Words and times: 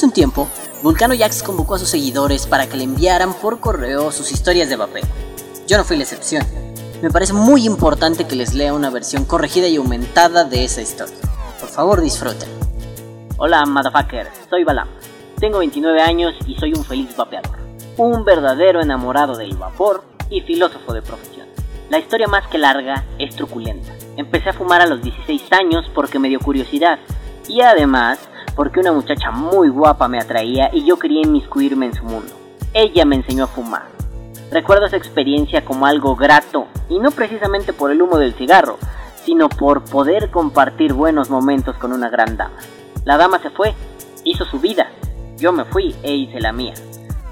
Hace 0.00 0.06
un 0.06 0.12
tiempo, 0.12 0.48
Vulcano 0.82 1.14
Jax 1.14 1.42
convocó 1.42 1.74
a 1.74 1.78
sus 1.78 1.90
seguidores 1.90 2.46
para 2.46 2.66
que 2.66 2.78
le 2.78 2.84
enviaran 2.84 3.34
por 3.34 3.60
correo 3.60 4.10
sus 4.12 4.32
historias 4.32 4.70
de 4.70 4.76
vapeo. 4.76 5.04
Yo 5.68 5.76
no 5.76 5.84
fui 5.84 5.98
la 5.98 6.04
excepción. 6.04 6.42
Me 7.02 7.10
parece 7.10 7.34
muy 7.34 7.66
importante 7.66 8.26
que 8.26 8.34
les 8.34 8.54
lea 8.54 8.72
una 8.72 8.88
versión 8.88 9.26
corregida 9.26 9.68
y 9.68 9.76
aumentada 9.76 10.44
de 10.44 10.64
esa 10.64 10.80
historia. 10.80 11.18
Por 11.60 11.68
favor, 11.68 12.00
disfruten. 12.00 12.48
Hola, 13.36 13.66
motherfucker, 13.66 14.28
soy 14.48 14.64
Balam. 14.64 14.88
Tengo 15.38 15.58
29 15.58 16.00
años 16.00 16.34
y 16.46 16.54
soy 16.54 16.72
un 16.72 16.82
feliz 16.82 17.14
vapeador. 17.14 17.58
Un 17.98 18.24
verdadero 18.24 18.80
enamorado 18.80 19.36
del 19.36 19.54
vapor 19.54 20.04
y 20.30 20.40
filósofo 20.40 20.94
de 20.94 21.02
profesión. 21.02 21.46
La 21.90 21.98
historia 21.98 22.26
más 22.26 22.48
que 22.48 22.56
larga 22.56 23.04
es 23.18 23.36
truculenta. 23.36 23.92
Empecé 24.16 24.48
a 24.48 24.54
fumar 24.54 24.80
a 24.80 24.86
los 24.86 25.02
16 25.02 25.42
años 25.52 25.84
porque 25.94 26.18
me 26.18 26.30
dio 26.30 26.40
curiosidad 26.40 27.00
y 27.46 27.60
además 27.60 28.18
porque 28.60 28.80
una 28.80 28.92
muchacha 28.92 29.30
muy 29.30 29.70
guapa 29.70 30.06
me 30.06 30.18
atraía 30.18 30.68
y 30.70 30.84
yo 30.84 30.98
quería 30.98 31.22
inmiscuirme 31.22 31.86
en 31.86 31.94
su 31.94 32.04
mundo. 32.04 32.34
Ella 32.74 33.06
me 33.06 33.16
enseñó 33.16 33.44
a 33.44 33.46
fumar. 33.46 33.86
Recuerdo 34.50 34.84
esa 34.84 34.98
experiencia 34.98 35.64
como 35.64 35.86
algo 35.86 36.14
grato 36.14 36.66
y 36.90 36.98
no 36.98 37.10
precisamente 37.10 37.72
por 37.72 37.90
el 37.90 38.02
humo 38.02 38.18
del 38.18 38.34
cigarro, 38.34 38.76
sino 39.24 39.48
por 39.48 39.86
poder 39.86 40.30
compartir 40.30 40.92
buenos 40.92 41.30
momentos 41.30 41.74
con 41.78 41.94
una 41.94 42.10
gran 42.10 42.36
dama. 42.36 42.58
La 43.06 43.16
dama 43.16 43.38
se 43.38 43.48
fue, 43.48 43.74
hizo 44.24 44.44
su 44.44 44.60
vida, 44.60 44.90
yo 45.38 45.52
me 45.52 45.64
fui 45.64 45.96
e 46.02 46.14
hice 46.14 46.38
la 46.38 46.52
mía. 46.52 46.74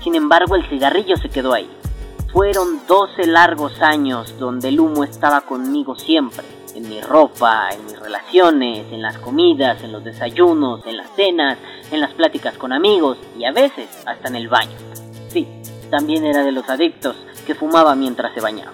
Sin 0.02 0.14
embargo, 0.14 0.56
el 0.56 0.66
cigarrillo 0.70 1.18
se 1.18 1.28
quedó 1.28 1.52
ahí. 1.52 1.68
Fueron 2.32 2.86
12 2.88 3.26
largos 3.26 3.82
años 3.82 4.34
donde 4.38 4.68
el 4.68 4.80
humo 4.80 5.04
estaba 5.04 5.42
conmigo 5.42 5.94
siempre 5.94 6.57
en 6.78 6.88
mi 6.88 7.00
ropa, 7.00 7.68
en 7.72 7.84
mis 7.84 7.98
relaciones, 7.98 8.86
en 8.92 9.02
las 9.02 9.18
comidas, 9.18 9.82
en 9.82 9.92
los 9.92 10.04
desayunos, 10.04 10.86
en 10.86 10.96
las 10.96 11.10
cenas, 11.16 11.58
en 11.90 12.00
las 12.00 12.14
pláticas 12.14 12.56
con 12.56 12.72
amigos 12.72 13.18
y 13.36 13.44
a 13.44 13.52
veces 13.52 13.88
hasta 14.06 14.28
en 14.28 14.36
el 14.36 14.48
baño. 14.48 14.76
Sí, 15.28 15.46
también 15.90 16.24
era 16.24 16.44
de 16.44 16.52
los 16.52 16.68
adictos 16.68 17.16
que 17.46 17.54
fumaba 17.54 17.94
mientras 17.94 18.32
se 18.32 18.40
bañaba. 18.40 18.72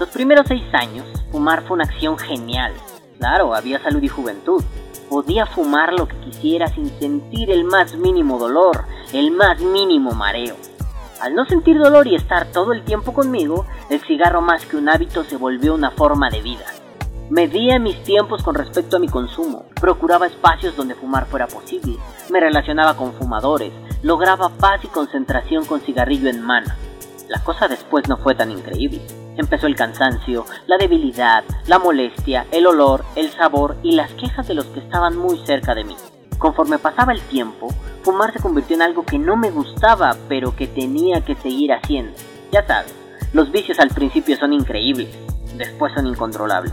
Los 0.00 0.08
primeros 0.10 0.46
seis 0.48 0.64
años, 0.72 1.06
fumar 1.30 1.62
fue 1.62 1.76
una 1.76 1.84
acción 1.84 2.18
genial. 2.18 2.72
Claro, 3.18 3.54
había 3.54 3.82
salud 3.82 4.02
y 4.02 4.08
juventud. 4.08 4.62
Podía 5.08 5.46
fumar 5.46 5.92
lo 5.92 6.08
que 6.08 6.16
quisiera 6.16 6.66
sin 6.66 6.90
sentir 6.98 7.50
el 7.50 7.64
más 7.64 7.94
mínimo 7.94 8.38
dolor, 8.38 8.84
el 9.12 9.30
más 9.30 9.60
mínimo 9.60 10.10
mareo. 10.12 10.56
Al 11.20 11.34
no 11.34 11.46
sentir 11.46 11.78
dolor 11.78 12.06
y 12.08 12.16
estar 12.16 12.46
todo 12.52 12.72
el 12.72 12.84
tiempo 12.84 13.14
conmigo, 13.14 13.66
el 13.88 14.00
cigarro 14.00 14.42
más 14.42 14.66
que 14.66 14.76
un 14.76 14.88
hábito 14.88 15.24
se 15.24 15.36
volvió 15.36 15.74
una 15.74 15.92
forma 15.92 16.28
de 16.28 16.42
vida. 16.42 16.66
Medía 17.28 17.80
mis 17.80 18.00
tiempos 18.04 18.44
con 18.44 18.54
respecto 18.54 18.96
a 18.96 19.00
mi 19.00 19.08
consumo, 19.08 19.64
procuraba 19.80 20.28
espacios 20.28 20.76
donde 20.76 20.94
fumar 20.94 21.26
fuera 21.26 21.48
posible, 21.48 21.96
me 22.30 22.38
relacionaba 22.38 22.96
con 22.96 23.14
fumadores, 23.14 23.72
lograba 24.02 24.48
paz 24.50 24.84
y 24.84 24.86
concentración 24.86 25.64
con 25.64 25.80
cigarrillo 25.80 26.28
en 26.28 26.40
mano. 26.40 26.72
La 27.28 27.42
cosa 27.42 27.66
después 27.66 28.08
no 28.08 28.16
fue 28.18 28.36
tan 28.36 28.52
increíble. 28.52 29.00
Empezó 29.36 29.66
el 29.66 29.74
cansancio, 29.74 30.44
la 30.68 30.78
debilidad, 30.78 31.42
la 31.66 31.80
molestia, 31.80 32.46
el 32.52 32.64
olor, 32.64 33.04
el 33.16 33.32
sabor 33.32 33.76
y 33.82 33.96
las 33.96 34.12
quejas 34.12 34.46
de 34.46 34.54
los 34.54 34.66
que 34.66 34.78
estaban 34.78 35.16
muy 35.16 35.44
cerca 35.44 35.74
de 35.74 35.82
mí. 35.82 35.96
Conforme 36.38 36.78
pasaba 36.78 37.12
el 37.12 37.20
tiempo, 37.22 37.74
fumar 38.02 38.32
se 38.32 38.38
convirtió 38.38 38.76
en 38.76 38.82
algo 38.82 39.04
que 39.04 39.18
no 39.18 39.36
me 39.36 39.50
gustaba, 39.50 40.16
pero 40.28 40.54
que 40.54 40.68
tenía 40.68 41.22
que 41.22 41.34
seguir 41.34 41.72
haciendo. 41.72 42.12
Ya 42.52 42.64
sabes, 42.64 42.94
los 43.32 43.50
vicios 43.50 43.80
al 43.80 43.88
principio 43.88 44.36
son 44.36 44.52
increíbles, 44.52 45.08
después 45.56 45.92
son 45.92 46.06
incontrolables. 46.06 46.72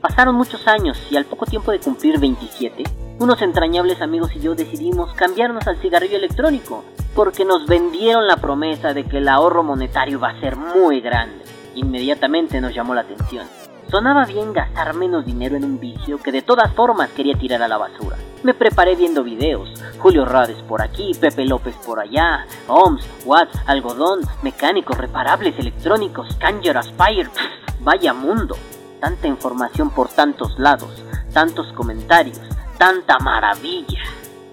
Pasaron 0.00 0.34
muchos 0.34 0.66
años 0.66 0.98
y 1.10 1.16
al 1.16 1.26
poco 1.26 1.44
tiempo 1.44 1.72
de 1.72 1.78
cumplir 1.78 2.18
27, 2.18 2.84
unos 3.18 3.42
entrañables 3.42 4.00
amigos 4.00 4.30
y 4.34 4.40
yo 4.40 4.54
decidimos 4.54 5.12
cambiarnos 5.12 5.66
al 5.66 5.76
cigarrillo 5.76 6.16
electrónico, 6.16 6.84
porque 7.14 7.44
nos 7.44 7.66
vendieron 7.66 8.26
la 8.26 8.38
promesa 8.38 8.94
de 8.94 9.04
que 9.04 9.18
el 9.18 9.28
ahorro 9.28 9.62
monetario 9.62 10.18
va 10.18 10.30
a 10.30 10.40
ser 10.40 10.56
muy 10.56 11.02
grande. 11.02 11.44
Inmediatamente 11.74 12.62
nos 12.62 12.74
llamó 12.74 12.94
la 12.94 13.02
atención. 13.02 13.46
Sonaba 13.90 14.24
bien 14.24 14.54
gastar 14.54 14.94
menos 14.94 15.26
dinero 15.26 15.56
en 15.56 15.64
un 15.64 15.78
vicio 15.78 16.16
que 16.16 16.32
de 16.32 16.40
todas 16.40 16.72
formas 16.72 17.10
quería 17.10 17.36
tirar 17.36 17.60
a 17.62 17.68
la 17.68 17.76
basura. 17.76 18.16
Me 18.42 18.54
preparé 18.54 18.96
viendo 18.96 19.22
videos, 19.22 19.68
Julio 19.98 20.24
Rades 20.24 20.62
por 20.62 20.80
aquí, 20.80 21.12
Pepe 21.20 21.44
López 21.44 21.74
por 21.84 22.00
allá, 22.00 22.46
Ohms, 22.68 23.06
Watts, 23.26 23.58
algodón, 23.66 24.20
mecánicos, 24.42 24.96
reparables, 24.96 25.58
electrónicos, 25.58 26.36
Canger, 26.36 26.78
Aspire, 26.78 27.28
vaya 27.80 28.14
mundo 28.14 28.56
tanta 29.00 29.26
información 29.26 29.90
por 29.90 30.08
tantos 30.08 30.58
lados, 30.58 31.02
tantos 31.32 31.72
comentarios, 31.72 32.38
tanta 32.78 33.18
maravilla. 33.18 34.00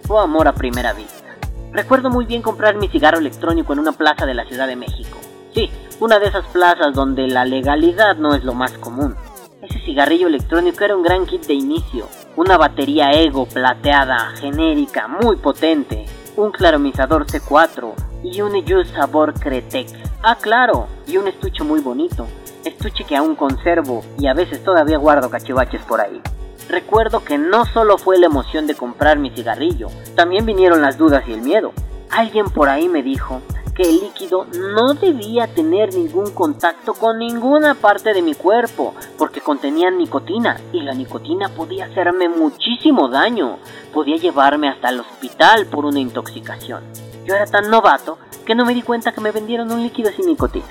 Fue 0.03 0.21
amor 0.21 0.47
a 0.47 0.53
primera 0.53 0.93
vista. 0.93 1.35
Recuerdo 1.71 2.09
muy 2.09 2.25
bien 2.25 2.41
comprar 2.41 2.75
mi 2.75 2.87
cigarro 2.87 3.19
electrónico 3.19 3.73
en 3.73 3.79
una 3.79 3.91
plaza 3.91 4.25
de 4.25 4.33
la 4.33 4.45
Ciudad 4.45 4.67
de 4.67 4.75
México. 4.75 5.17
Sí, 5.53 5.69
una 5.99 6.19
de 6.19 6.27
esas 6.27 6.45
plazas 6.47 6.93
donde 6.93 7.27
la 7.27 7.45
legalidad 7.45 8.15
no 8.15 8.33
es 8.33 8.43
lo 8.43 8.53
más 8.53 8.71
común. 8.73 9.15
Ese 9.61 9.79
cigarrillo 9.79 10.27
electrónico 10.27 10.83
era 10.83 10.95
un 10.95 11.03
gran 11.03 11.25
kit 11.25 11.45
de 11.45 11.53
inicio, 11.53 12.07
una 12.35 12.57
batería 12.57 13.11
Ego 13.11 13.47
plateada, 13.47 14.31
genérica, 14.39 15.07
muy 15.07 15.35
potente, 15.37 16.05
un 16.35 16.51
claromizador 16.51 17.25
C4 17.25 17.93
y 18.23 18.41
un 18.41 18.55
EU 18.55 18.85
sabor 18.85 19.33
Cretec. 19.33 19.87
Ah, 20.21 20.37
claro, 20.39 20.87
y 21.07 21.17
un 21.17 21.27
estuche 21.27 21.63
muy 21.63 21.81
bonito, 21.81 22.27
estuche 22.65 23.03
que 23.05 23.15
aún 23.15 23.35
conservo 23.35 24.03
y 24.17 24.27
a 24.27 24.33
veces 24.33 24.63
todavía 24.63 24.97
guardo 24.97 25.29
cachivaches 25.29 25.81
por 25.83 26.01
ahí. 26.01 26.21
Recuerdo 26.69 27.23
que 27.23 27.37
no 27.37 27.65
solo 27.65 27.97
fue 27.97 28.19
la 28.19 28.25
emoción 28.25 28.67
de 28.67 28.75
comprar 28.75 29.17
mi 29.17 29.29
cigarrillo, 29.29 29.87
también 30.15 30.45
vinieron 30.45 30.81
las 30.81 30.97
dudas 30.97 31.23
y 31.27 31.33
el 31.33 31.41
miedo. 31.41 31.71
Alguien 32.09 32.49
por 32.49 32.69
ahí 32.69 32.89
me 32.89 33.03
dijo 33.03 33.41
que 33.77 33.83
el 33.83 33.99
líquido 33.99 34.45
no 34.45 34.95
debía 34.95 35.47
tener 35.47 35.93
ningún 35.93 36.31
contacto 36.31 36.95
con 36.95 37.19
ninguna 37.19 37.75
parte 37.75 38.11
de 38.11 38.23
mi 38.23 38.33
cuerpo, 38.33 38.95
porque 39.19 39.39
contenía 39.39 39.91
nicotina 39.91 40.59
y 40.73 40.81
la 40.81 40.95
nicotina 40.95 41.49
podía 41.49 41.85
hacerme 41.85 42.27
muchísimo 42.27 43.07
daño, 43.07 43.59
podía 43.93 44.17
llevarme 44.17 44.67
hasta 44.67 44.89
el 44.89 45.01
hospital 45.01 45.67
por 45.67 45.85
una 45.85 45.99
intoxicación. 45.99 46.83
Yo 47.23 47.35
era 47.35 47.45
tan 47.45 47.69
novato 47.69 48.17
que 48.47 48.55
no 48.55 48.65
me 48.65 48.73
di 48.73 48.81
cuenta 48.81 49.11
que 49.11 49.21
me 49.21 49.31
vendieron 49.31 49.71
un 49.71 49.83
líquido 49.83 50.11
sin 50.11 50.25
nicotina. 50.25 50.65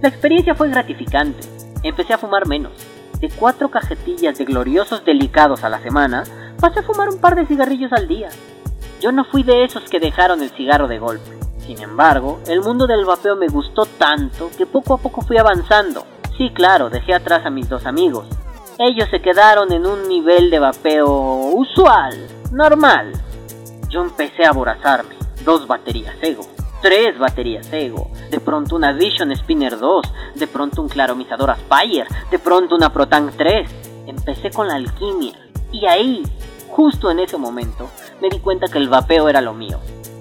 La 0.00 0.08
experiencia 0.08 0.54
fue 0.54 0.68
gratificante. 0.68 1.40
Empecé 1.82 2.14
a 2.14 2.18
fumar 2.18 2.46
menos. 2.46 2.70
De 3.20 3.28
cuatro 3.30 3.68
cajetillas 3.68 4.38
de 4.38 4.44
gloriosos 4.44 5.04
delicados 5.04 5.64
a 5.64 5.68
la 5.68 5.80
semana, 5.80 6.22
pasé 6.60 6.80
a 6.80 6.82
fumar 6.84 7.08
un 7.08 7.20
par 7.20 7.34
de 7.34 7.46
cigarrillos 7.46 7.92
al 7.92 8.06
día. 8.06 8.28
Yo 9.00 9.10
no 9.10 9.24
fui 9.24 9.42
de 9.42 9.64
esos 9.64 9.82
que 9.90 9.98
dejaron 9.98 10.40
el 10.40 10.50
cigarro 10.50 10.86
de 10.86 11.00
golpe. 11.00 11.36
Sin 11.66 11.82
embargo, 11.82 12.38
el 12.46 12.60
mundo 12.60 12.86
del 12.86 13.04
vapeo 13.06 13.34
me 13.34 13.48
gustó 13.48 13.86
tanto 13.86 14.50
que 14.56 14.66
poco 14.66 14.94
a 14.94 14.98
poco 14.98 15.22
fui 15.22 15.36
avanzando. 15.36 16.06
Sí, 16.36 16.50
claro, 16.54 16.90
dejé 16.90 17.14
atrás 17.14 17.44
a 17.44 17.50
mis 17.50 17.68
dos 17.68 17.84
amigos. 17.84 18.28
Ellos 18.78 19.08
se 19.10 19.20
quedaron 19.20 19.72
en 19.72 19.84
un 19.84 20.06
nivel 20.06 20.48
de 20.50 20.60
vapeo 20.60 21.10
usual, 21.56 22.14
normal. 22.52 23.14
Yo 23.88 24.02
empecé 24.02 24.44
a 24.44 24.50
aborazarme. 24.50 25.16
Dos 25.44 25.66
baterías 25.66 26.14
ego 26.22 26.57
tres 26.80 27.18
baterías 27.18 27.72
Ego, 27.72 28.10
de 28.30 28.40
pronto 28.40 28.76
una 28.76 28.92
Vision 28.92 29.34
Spinner 29.34 29.78
2, 29.78 30.06
de 30.36 30.46
pronto 30.46 30.82
un 30.82 30.88
claromizador 30.88 31.50
Aspire, 31.50 32.06
de 32.30 32.38
pronto 32.38 32.74
una 32.74 32.92
Protank 32.92 33.32
3. 33.36 33.70
Empecé 34.06 34.50
con 34.50 34.68
la 34.68 34.74
alquimia 34.74 35.34
y 35.72 35.86
ahí, 35.86 36.22
justo 36.68 37.10
en 37.10 37.20
ese 37.20 37.36
momento, 37.36 37.88
me 38.20 38.28
di 38.28 38.38
cuenta 38.38 38.68
que 38.68 38.78
el 38.78 38.88
vapeo 38.88 39.28
era 39.28 39.40
lo 39.40 39.54
mío. 39.54 39.80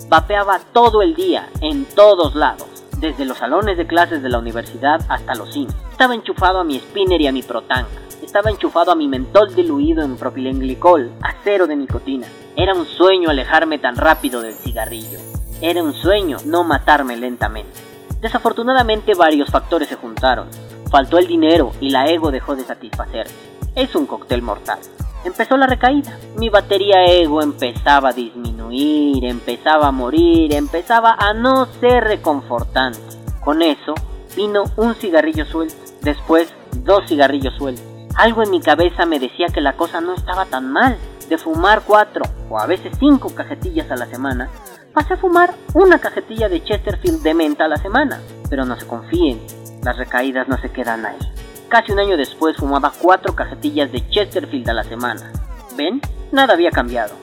Vapeaba 0.09 0.59
todo 0.73 1.01
el 1.01 1.15
día, 1.15 1.49
en 1.61 1.85
todos 1.85 2.35
lados, 2.35 2.67
desde 2.97 3.25
los 3.25 3.37
salones 3.37 3.77
de 3.77 3.87
clases 3.87 4.23
de 4.23 4.29
la 4.29 4.39
universidad 4.39 5.01
hasta 5.09 5.35
los 5.35 5.53
cines. 5.53 5.75
Estaba 5.91 6.15
enchufado 6.15 6.59
a 6.59 6.63
mi 6.63 6.79
Spinner 6.79 7.21
y 7.21 7.27
a 7.27 7.31
mi 7.31 7.43
Protank. 7.43 7.87
Estaba 8.23 8.49
enchufado 8.49 8.91
a 8.91 8.95
mi 8.95 9.07
mentol 9.07 9.53
diluido 9.55 10.03
en 10.03 10.17
propilenglicol, 10.17 11.11
a 11.21 11.33
cero 11.43 11.67
de 11.67 11.75
nicotina. 11.75 12.27
Era 12.55 12.73
un 12.73 12.85
sueño 12.85 13.29
alejarme 13.29 13.79
tan 13.79 13.95
rápido 13.95 14.41
del 14.41 14.53
cigarrillo. 14.53 15.36
Era 15.61 15.81
un 15.81 15.93
sueño 15.93 16.37
no 16.45 16.63
matarme 16.63 17.17
lentamente. 17.17 17.79
Desafortunadamente 18.21 19.15
varios 19.15 19.49
factores 19.49 19.87
se 19.87 19.95
juntaron. 19.95 20.47
Faltó 20.91 21.17
el 21.17 21.27
dinero 21.27 21.71
y 21.81 21.89
la 21.89 22.07
ego 22.07 22.31
dejó 22.31 22.55
de 22.55 22.63
satisfacerse. 22.63 23.33
Es 23.75 23.95
un 23.95 24.05
cóctel 24.05 24.41
mortal. 24.41 24.79
Empezó 25.23 25.57
la 25.57 25.67
recaída. 25.67 26.17
Mi 26.37 26.49
batería 26.49 27.05
ego 27.05 27.41
empezaba 27.41 28.09
a 28.09 28.13
disminuir, 28.13 29.25
empezaba 29.25 29.87
a 29.87 29.91
morir, 29.91 30.53
empezaba 30.53 31.15
a 31.17 31.33
no 31.33 31.65
ser 31.79 32.03
reconfortante. 32.03 32.99
Con 33.43 33.61
eso 33.61 33.95
vino 34.35 34.63
un 34.77 34.93
cigarrillo 34.93 35.45
suelto, 35.45 35.75
después 36.01 36.53
dos 36.83 37.07
cigarrillos 37.07 37.55
sueltos. 37.55 37.83
Algo 38.15 38.43
en 38.43 38.51
mi 38.51 38.61
cabeza 38.61 39.05
me 39.05 39.19
decía 39.19 39.47
que 39.47 39.61
la 39.61 39.73
cosa 39.73 40.01
no 40.01 40.13
estaba 40.13 40.45
tan 40.45 40.71
mal. 40.71 40.97
De 41.29 41.37
fumar 41.37 41.81
cuatro 41.85 42.23
o 42.49 42.57
a 42.57 42.65
veces 42.67 42.95
cinco 42.99 43.35
cajetillas 43.35 43.91
a 43.91 43.97
la 43.97 44.05
semana, 44.05 44.49
pasé 44.97 45.13
a 45.13 45.17
fumar 45.17 45.53
una 45.75 45.99
cajetilla 45.99 46.49
de 46.49 46.63
Chesterfield 46.63 47.21
de 47.21 47.35
menta 47.35 47.65
a 47.65 47.67
la 47.67 47.77
semana. 47.77 48.19
Pero 48.49 48.65
no 48.65 48.75
se 48.79 48.87
confíen, 48.87 49.39
las 49.83 49.95
recaídas 49.95 50.47
no 50.47 50.57
se 50.57 50.71
quedan 50.71 51.05
ahí. 51.05 51.19
Casi 51.67 51.91
un 51.91 51.99
año 51.99 52.17
después 52.17 52.57
fumaba 52.57 52.91
cuatro 52.99 53.35
cajetillas 53.35 53.91
de 53.91 54.09
Chesterfield 54.09 54.67
a 54.71 54.73
la 54.73 54.83
semana. 54.83 55.31
¿Ven? 55.75 56.01
Nada 56.31 56.55
había 56.55 56.71
cambiado. 56.71 57.13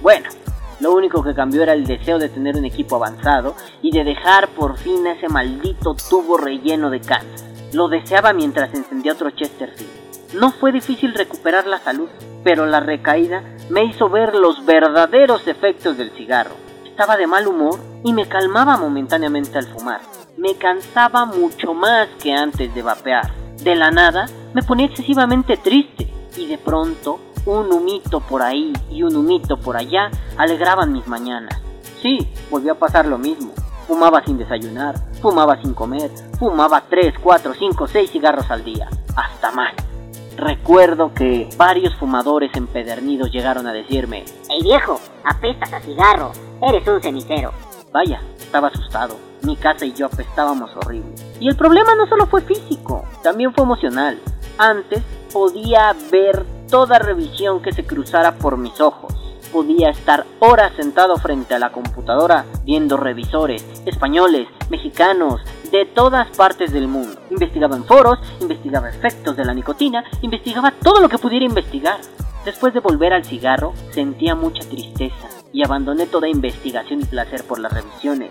Bueno, 0.00 0.28
Lo 0.78 0.92
único 0.92 1.24
que 1.24 1.34
cambió 1.34 1.62
era 1.64 1.72
el 1.72 1.86
deseo 1.86 2.18
de 2.20 2.28
tener 2.28 2.56
un 2.56 2.64
equipo 2.66 2.96
avanzado 2.96 3.56
y 3.82 3.90
de 3.90 4.04
dejar 4.04 4.48
por 4.48 4.76
fin 4.76 5.04
ese 5.06 5.28
maldito 5.28 5.96
tubo 6.08 6.36
relleno 6.36 6.90
de 6.90 7.00
cáncer. 7.00 7.48
Lo 7.72 7.88
deseaba 7.88 8.32
mientras 8.32 8.72
encendía 8.74 9.12
otro 9.12 9.30
Chesterfield. 9.30 10.34
No 10.34 10.52
fue 10.52 10.70
difícil 10.70 11.14
recuperar 11.14 11.66
la 11.66 11.78
salud, 11.78 12.08
pero 12.44 12.66
la 12.66 12.80
recaída 12.80 13.42
me 13.70 13.84
hizo 13.84 14.08
ver 14.08 14.34
los 14.34 14.64
verdaderos 14.66 15.48
efectos 15.48 15.96
del 15.96 16.10
cigarro. 16.10 16.63
Estaba 16.94 17.16
de 17.16 17.26
mal 17.26 17.48
humor 17.48 17.80
y 18.04 18.12
me 18.12 18.28
calmaba 18.28 18.76
momentáneamente 18.76 19.58
al 19.58 19.66
fumar. 19.66 20.00
Me 20.36 20.54
cansaba 20.54 21.24
mucho 21.24 21.74
más 21.74 22.06
que 22.22 22.32
antes 22.32 22.72
de 22.72 22.82
vapear. 22.82 23.32
De 23.64 23.74
la 23.74 23.90
nada 23.90 24.26
me 24.54 24.62
ponía 24.62 24.86
excesivamente 24.86 25.56
triste 25.56 26.08
y 26.36 26.46
de 26.46 26.56
pronto 26.56 27.18
un 27.46 27.72
humito 27.72 28.20
por 28.20 28.42
ahí 28.42 28.72
y 28.88 29.02
un 29.02 29.16
humito 29.16 29.56
por 29.56 29.76
allá 29.76 30.08
alegraban 30.36 30.92
mis 30.92 31.04
mañanas. 31.08 31.60
Sí, 32.00 32.28
volvió 32.48 32.74
a 32.74 32.78
pasar 32.78 33.06
lo 33.06 33.18
mismo. 33.18 33.50
Fumaba 33.88 34.24
sin 34.24 34.38
desayunar, 34.38 34.94
fumaba 35.20 35.60
sin 35.60 35.74
comer, 35.74 36.12
fumaba 36.38 36.84
3, 36.88 37.14
4, 37.20 37.54
5, 37.58 37.88
6 37.88 38.08
cigarros 38.12 38.48
al 38.52 38.62
día, 38.62 38.88
hasta 39.16 39.50
más. 39.50 39.72
Recuerdo 40.44 41.14
que 41.14 41.48
varios 41.56 41.94
fumadores 41.96 42.50
empedernidos 42.52 43.32
llegaron 43.32 43.66
a 43.66 43.72
decirme, 43.72 44.26
¡Ey 44.50 44.62
viejo! 44.62 45.00
Apestas 45.24 45.72
a 45.72 45.80
cigarro, 45.80 46.32
eres 46.60 46.86
un 46.86 47.00
cenicero. 47.00 47.50
Vaya, 47.90 48.20
estaba 48.38 48.68
asustado. 48.68 49.16
Mi 49.40 49.56
casa 49.56 49.86
y 49.86 49.94
yo 49.94 50.04
apestábamos 50.04 50.70
horrible. 50.76 51.14
Y 51.40 51.48
el 51.48 51.56
problema 51.56 51.94
no 51.94 52.06
solo 52.06 52.26
fue 52.26 52.42
físico, 52.42 53.06
también 53.22 53.54
fue 53.54 53.64
emocional. 53.64 54.20
Antes 54.58 55.02
podía 55.32 55.96
ver 56.12 56.44
toda 56.68 56.98
revisión 56.98 57.62
que 57.62 57.72
se 57.72 57.86
cruzara 57.86 58.32
por 58.32 58.58
mis 58.58 58.78
ojos. 58.82 59.14
Podía 59.50 59.88
estar 59.88 60.26
horas 60.40 60.72
sentado 60.76 61.16
frente 61.16 61.54
a 61.54 61.58
la 61.58 61.72
computadora 61.72 62.44
viendo 62.64 62.98
revisores 62.98 63.64
españoles, 63.86 64.46
mexicanos, 64.68 65.40
de 65.74 65.86
todas 65.86 66.28
partes 66.36 66.72
del 66.72 66.86
mundo. 66.86 67.20
Investigaba 67.30 67.74
en 67.74 67.84
foros, 67.84 68.20
investigaba 68.40 68.90
efectos 68.90 69.36
de 69.36 69.44
la 69.44 69.52
nicotina, 69.52 70.04
investigaba 70.22 70.70
todo 70.70 71.00
lo 71.00 71.08
que 71.08 71.18
pudiera 71.18 71.44
investigar. 71.44 71.98
Después 72.44 72.72
de 72.74 72.78
volver 72.78 73.12
al 73.12 73.24
cigarro, 73.24 73.72
sentía 73.90 74.36
mucha 74.36 74.62
tristeza 74.68 75.28
y 75.52 75.64
abandoné 75.64 76.06
toda 76.06 76.28
investigación 76.28 77.00
y 77.00 77.06
placer 77.06 77.42
por 77.42 77.58
las 77.58 77.72
revisiones, 77.72 78.30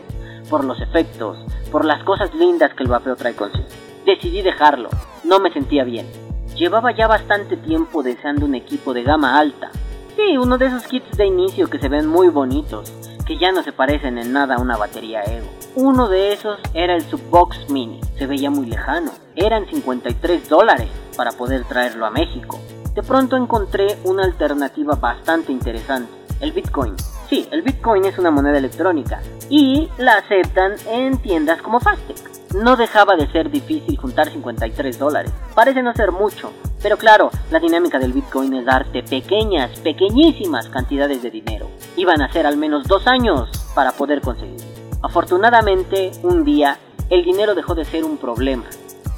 por 0.50 0.64
los 0.64 0.80
efectos, 0.80 1.38
por 1.70 1.84
las 1.84 2.02
cosas 2.06 2.34
lindas 2.34 2.74
que 2.76 2.84
el 2.84 2.90
vapeo 2.90 3.18
trae 3.18 3.36
consigo. 3.36 3.68
Decidí 4.06 4.42
dejarlo, 4.42 4.88
no 5.26 5.42
me 5.42 5.52
sentía 5.52 5.84
bien. 5.84 6.08
Llevaba 6.56 6.96
ya 6.96 7.08
bastante 7.08 7.58
tiempo 7.58 8.04
deseando 8.04 8.46
un 8.46 8.56
equipo 8.56 8.94
de 8.94 9.04
gama 9.04 9.38
alta. 9.38 9.70
Sí, 10.16 10.38
uno 10.38 10.58
de 10.58 10.68
esos 10.68 10.84
kits 10.84 11.18
de 11.18 11.26
inicio 11.26 11.70
que 11.70 11.80
se 11.80 11.90
ven 11.90 12.08
muy 12.08 12.30
bonitos, 12.30 12.94
que 13.26 13.38
ya 13.38 13.52
no 13.52 13.64
se 13.64 13.72
parecen 13.72 14.18
en 14.18 14.34
nada 14.34 14.56
a 14.56 14.60
una 14.60 14.78
batería 14.78 15.22
Ego. 15.24 15.48
Uno 15.76 16.10
de 16.10 16.34
esos 16.34 16.60
era 16.74 16.96
el 16.96 17.04
Subbox 17.04 17.70
Mini, 17.70 18.02
se 18.18 18.28
veía 18.28 18.50
muy 18.50 18.66
lejano. 18.66 19.12
Eran 19.36 19.66
53 19.66 20.50
dólares 20.50 20.90
para 21.16 21.32
poder 21.32 21.64
traerlo 21.66 22.06
a 22.06 22.12
México. 22.12 22.60
De 22.94 23.04
pronto 23.04 23.36
encontré 23.38 23.98
una 24.04 24.24
alternativa 24.24 24.96
bastante 24.96 25.52
interesante, 25.52 26.12
el 26.42 26.52
Bitcoin. 26.52 26.96
Sí, 27.30 27.48
el 27.52 27.64
Bitcoin 27.64 28.06
es 28.06 28.18
una 28.20 28.30
moneda 28.30 28.58
electrónica 28.58 29.22
y 29.50 29.90
la 29.98 30.16
aceptan 30.18 30.74
en 30.88 31.18
tiendas 31.18 31.62
como 31.62 31.80
Fastec 31.80 32.34
no 32.54 32.76
dejaba 32.76 33.16
de 33.16 33.28
ser 33.32 33.50
difícil 33.50 33.98
juntar 33.98 34.30
53 34.30 35.00
dólares. 35.00 35.32
Parece 35.56 35.82
no 35.82 35.94
ser 35.94 36.12
mucho, 36.12 36.52
pero 36.82 36.98
claro, 36.98 37.32
la 37.52 37.60
dinámica 37.60 38.00
del 38.00 38.14
Bitcoin 38.14 38.54
es 38.54 38.66
darte 38.66 39.04
pequeñas, 39.04 39.80
pequeñísimas 39.80 40.70
cantidades 40.70 41.22
de 41.24 41.32
dinero. 41.32 41.68
Iban 41.96 42.22
a 42.22 42.32
ser 42.32 42.46
al 42.46 42.58
menos 42.58 42.88
dos 42.88 43.08
años 43.08 43.50
para 43.76 43.92
poder 43.92 44.22
conseguirlo. 44.22 44.66
Afortunadamente, 45.02 46.12
un 46.24 46.44
día, 46.44 46.80
el 47.10 47.24
dinero 47.24 47.56
dejó 47.56 47.76
de 47.76 47.86
ser 47.86 48.04
un 48.04 48.18
problema 48.18 48.66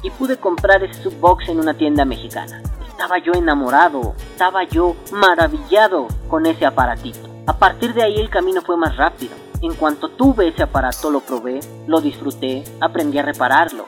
y 0.02 0.10
pude 0.10 0.36
comprar 0.36 0.82
ese 0.82 1.02
subbox 1.02 1.48
en 1.48 1.60
una 1.60 1.74
tienda 1.74 2.04
mexicana. 2.04 2.62
Estaba 2.88 3.18
yo 3.18 3.32
enamorado, 3.32 4.14
estaba 4.32 4.64
yo 4.64 4.96
maravillado 5.12 6.08
con 6.28 6.46
ese 6.46 6.66
aparatito. 6.66 7.28
A 7.46 7.58
partir 7.58 7.94
de 7.94 8.02
ahí 8.02 8.18
el 8.18 8.30
camino 8.30 8.62
fue 8.62 8.76
más 8.76 8.96
rápido. 8.96 9.34
En 9.62 9.74
cuanto 9.74 10.08
tuve 10.10 10.48
ese 10.48 10.62
aparato 10.62 11.10
lo 11.10 11.20
probé, 11.20 11.60
lo 11.86 12.00
disfruté, 12.00 12.64
aprendí 12.80 13.18
a 13.18 13.22
repararlo 13.22 13.86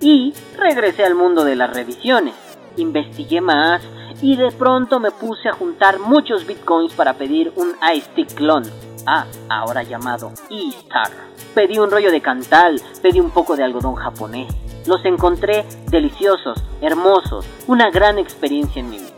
y 0.00 0.32
regresé 0.56 1.04
al 1.04 1.14
mundo 1.14 1.44
de 1.44 1.56
las 1.56 1.74
revisiones. 1.74 2.34
Investigué 2.76 3.40
más 3.40 3.82
y 4.22 4.36
de 4.36 4.50
pronto 4.52 5.00
me 5.00 5.10
puse 5.10 5.48
a 5.48 5.52
juntar 5.52 5.98
muchos 5.98 6.46
bitcoins 6.46 6.92
para 6.94 7.14
pedir 7.14 7.52
un 7.56 7.74
iStick 7.94 8.34
clone. 8.34 8.68
Ah, 9.06 9.26
ahora 9.48 9.82
llamado 9.82 10.32
E-Star. 10.50 11.10
Pedí 11.54 11.78
un 11.78 11.90
rollo 11.90 12.10
de 12.10 12.20
cantal, 12.20 12.80
pedí 13.02 13.18
un 13.20 13.30
poco 13.30 13.56
de 13.56 13.64
algodón 13.64 13.94
japonés. 13.94 14.52
Los 14.86 15.04
encontré 15.04 15.64
deliciosos, 15.90 16.62
hermosos, 16.80 17.46
una 17.66 17.90
gran 17.90 18.18
experiencia 18.18 18.80
en 18.80 18.90
mi 18.90 18.98
vida. 18.98 19.10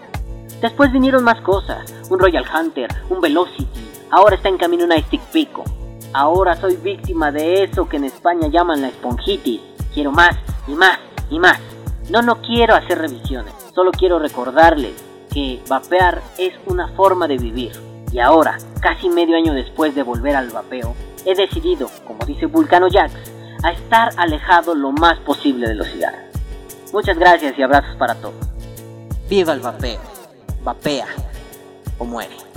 Después 0.60 0.92
vinieron 0.92 1.24
más 1.24 1.40
cosas, 1.40 1.92
un 2.08 2.18
Royal 2.18 2.44
Hunter, 2.54 2.88
un 3.10 3.20
Velocity, 3.20 3.88
ahora 4.10 4.36
está 4.36 4.48
en 4.48 4.58
camino 4.58 4.84
un 4.84 4.92
iStick 4.92 5.22
Pico. 5.32 5.64
Ahora 6.14 6.54
soy 6.56 6.76
víctima 6.76 7.32
de 7.32 7.64
eso 7.64 7.88
que 7.88 7.96
en 7.96 8.04
España 8.04 8.48
llaman 8.48 8.82
la 8.82 8.88
esponjitis. 8.88 9.60
Quiero 9.94 10.12
más 10.12 10.36
y 10.68 10.74
más 10.74 10.98
y 11.30 11.38
más. 11.38 11.58
No, 12.10 12.22
no 12.22 12.40
quiero 12.42 12.74
hacer 12.74 12.98
revisiones. 12.98 13.61
Solo 13.74 13.90
quiero 13.90 14.18
recordarles 14.18 14.92
que 15.32 15.62
vapear 15.66 16.20
es 16.36 16.52
una 16.66 16.88
forma 16.88 17.26
de 17.26 17.38
vivir. 17.38 17.72
Y 18.12 18.18
ahora, 18.18 18.58
casi 18.80 19.08
medio 19.08 19.36
año 19.36 19.54
después 19.54 19.94
de 19.94 20.02
volver 20.02 20.36
al 20.36 20.50
vapeo, 20.50 20.94
he 21.24 21.34
decidido, 21.34 21.88
como 22.06 22.26
dice 22.26 22.44
Vulcano 22.46 22.88
Jax, 22.90 23.14
a 23.62 23.72
estar 23.72 24.10
alejado 24.18 24.74
lo 24.74 24.92
más 24.92 25.18
posible 25.20 25.68
de 25.68 25.74
los 25.74 25.88
cigarros. 25.88 26.20
Muchas 26.92 27.18
gracias 27.18 27.58
y 27.58 27.62
abrazos 27.62 27.96
para 27.96 28.14
todos. 28.16 28.46
Viva 29.30 29.54
el 29.54 29.60
vapeo. 29.60 30.00
Vapea 30.62 31.06
o 31.96 32.04
muere. 32.04 32.51